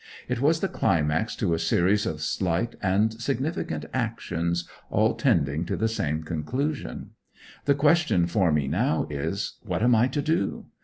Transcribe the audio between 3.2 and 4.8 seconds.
significant actions